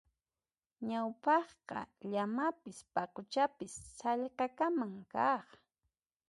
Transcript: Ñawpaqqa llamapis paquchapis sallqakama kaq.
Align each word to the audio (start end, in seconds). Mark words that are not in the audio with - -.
Ñawpaqqa 0.89 1.79
llamapis 2.11 2.77
paquchapis 2.93 3.73
sallqakama 3.97 4.85
kaq. 5.13 5.47